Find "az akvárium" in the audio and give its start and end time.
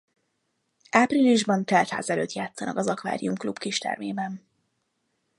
2.77-3.35